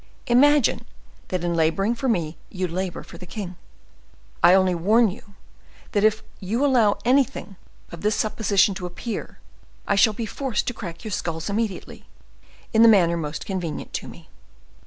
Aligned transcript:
Imagine 0.25 0.83
that 1.27 1.43
in 1.43 1.53
laboring 1.53 1.93
for 1.93 2.09
me 2.09 2.35
you 2.49 2.67
labor 2.67 3.03
for 3.03 3.19
the 3.19 3.27
king. 3.27 3.55
I 4.41 4.55
only 4.55 4.73
warn 4.73 5.11
you 5.11 5.35
that 5.91 6.03
if 6.03 6.23
you 6.39 6.65
allow 6.65 6.97
anything 7.05 7.55
of 7.91 8.01
this 8.01 8.15
supposition 8.15 8.73
to 8.73 8.87
appear, 8.87 9.37
I 9.87 9.93
shall 9.93 10.13
be 10.13 10.25
forced 10.25 10.65
to 10.65 10.73
crack 10.73 11.03
your 11.03 11.11
skulls 11.11 11.51
immediately, 11.51 12.07
in 12.73 12.81
the 12.81 12.87
manner 12.89 13.15
most 13.15 13.45
convenient 13.45 13.93
to 13.93 14.07
me. 14.07 14.27